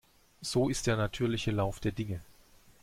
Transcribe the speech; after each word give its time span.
So 0.41 0.67
ist 0.67 0.87
der 0.87 0.97
natürliche 0.97 1.51
Lauf 1.51 1.79
der 1.79 1.91
Dinge. 1.91 2.21